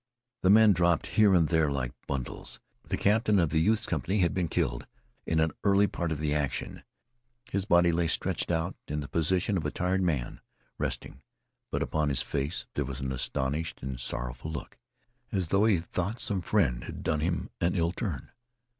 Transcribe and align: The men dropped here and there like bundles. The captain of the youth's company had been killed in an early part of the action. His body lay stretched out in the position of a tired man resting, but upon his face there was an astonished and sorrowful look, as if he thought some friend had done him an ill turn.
The 0.41 0.49
men 0.49 0.73
dropped 0.73 1.05
here 1.05 1.35
and 1.35 1.47
there 1.47 1.69
like 1.71 1.93
bundles. 2.07 2.59
The 2.83 2.97
captain 2.97 3.37
of 3.37 3.51
the 3.51 3.59
youth's 3.61 3.85
company 3.85 4.17
had 4.21 4.33
been 4.33 4.47
killed 4.47 4.87
in 5.27 5.39
an 5.39 5.51
early 5.63 5.85
part 5.85 6.11
of 6.11 6.17
the 6.17 6.33
action. 6.33 6.81
His 7.51 7.65
body 7.65 7.91
lay 7.91 8.07
stretched 8.07 8.49
out 8.49 8.73
in 8.87 9.01
the 9.01 9.07
position 9.07 9.57
of 9.57 9.65
a 9.67 9.69
tired 9.69 10.01
man 10.01 10.41
resting, 10.79 11.21
but 11.69 11.83
upon 11.83 12.09
his 12.09 12.23
face 12.23 12.65
there 12.73 12.83
was 12.85 12.99
an 12.99 13.11
astonished 13.11 13.83
and 13.83 13.99
sorrowful 13.99 14.49
look, 14.49 14.79
as 15.31 15.47
if 15.53 15.67
he 15.67 15.77
thought 15.77 16.19
some 16.19 16.41
friend 16.41 16.85
had 16.85 17.03
done 17.03 17.19
him 17.19 17.51
an 17.61 17.75
ill 17.75 17.91
turn. 17.91 18.31